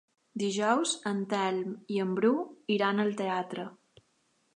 [0.43, 2.31] Dijous en Telm i en Bru
[2.77, 3.67] iran al teatre.